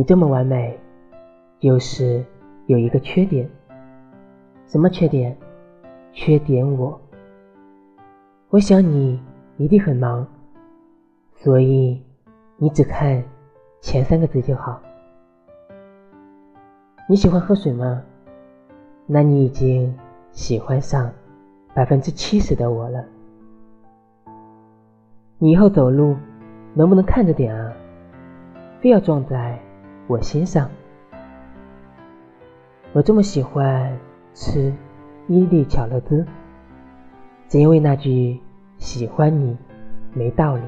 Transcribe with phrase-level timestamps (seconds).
[0.00, 0.80] 你这么完美，
[1.58, 2.24] 就是
[2.64, 3.46] 有一个缺点。
[4.66, 5.36] 什么缺点？
[6.10, 6.98] 缺点我。
[8.48, 9.20] 我想你
[9.58, 10.26] 一定很忙，
[11.34, 12.02] 所以
[12.56, 13.22] 你只看
[13.82, 14.80] 前三个字就好。
[17.06, 18.02] 你喜欢喝水吗？
[19.06, 19.94] 那你已经
[20.30, 21.12] 喜欢上
[21.74, 23.04] 百分之七十的我了。
[25.36, 26.16] 你以后走路
[26.72, 27.70] 能不能看着点啊？
[28.80, 29.60] 非要撞在
[30.10, 30.68] 我欣赏。
[32.92, 33.96] 我这么喜欢
[34.34, 34.74] 吃
[35.28, 36.26] 伊利巧乐兹，
[37.46, 38.40] 只因为那句
[38.76, 39.56] “喜欢你”
[40.12, 40.62] 没道理。